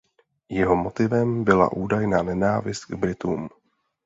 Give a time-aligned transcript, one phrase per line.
[0.49, 3.49] Jeho motivem byla údajná nenávist k Britům.